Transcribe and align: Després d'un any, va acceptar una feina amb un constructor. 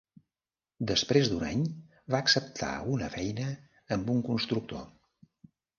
Després 0.91 1.29
d'un 1.33 1.43
any, 1.49 1.61
va 2.15 2.23
acceptar 2.25 2.73
una 2.97 3.13
feina 3.19 3.55
amb 3.99 4.13
un 4.17 4.29
constructor. 4.33 4.85